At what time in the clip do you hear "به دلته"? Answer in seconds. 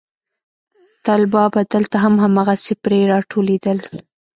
1.53-1.97